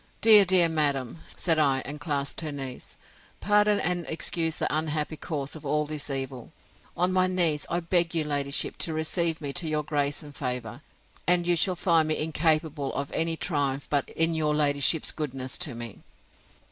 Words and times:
Dear, 0.19 0.45
dear 0.45 0.67
madam, 0.67 1.19
said 1.37 1.59
I, 1.59 1.83
and 1.85 2.01
clasped 2.01 2.41
her 2.41 2.51
knees, 2.51 2.97
pardon 3.39 3.79
and 3.79 4.03
excuse 4.07 4.57
the 4.57 4.75
unhappy 4.75 5.15
cause 5.15 5.55
of 5.55 5.63
all 5.63 5.85
this 5.85 6.09
evil; 6.09 6.51
on 6.97 7.13
my 7.13 7.27
knees 7.27 7.67
I 7.69 7.81
beg 7.81 8.15
your 8.15 8.25
ladyship 8.25 8.79
to 8.79 8.93
receive 8.95 9.41
me 9.41 9.53
to 9.53 9.67
your 9.69 9.83
grace 9.83 10.23
and 10.23 10.35
favour, 10.35 10.81
and 11.27 11.45
you 11.45 11.55
shall 11.55 11.75
find 11.75 12.07
me 12.07 12.17
incapable 12.17 12.91
of 12.95 13.11
any 13.11 13.37
triumph 13.37 13.85
but 13.91 14.09
in 14.09 14.33
your 14.33 14.55
ladyship's 14.55 15.11
goodness 15.11 15.55
to 15.59 15.75
me. 15.75 15.99